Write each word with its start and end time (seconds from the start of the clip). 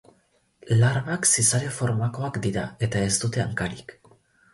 Larbak 0.83 1.27
zizare 1.31 1.69
formakoak 1.75 2.39
dira 2.45 2.63
eta 2.87 3.05
ez 3.11 3.13
dute 3.25 3.45
hankarik. 3.45 3.95